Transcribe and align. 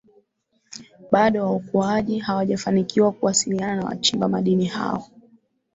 bado 1.11 1.45
waokoaji 1.45 2.19
hawajafanikiwa 2.19 3.11
kuwasiliana 3.11 3.75
na 3.75 3.85
wachimba 3.85 4.27
madini 4.29 4.65
hao 4.65 5.07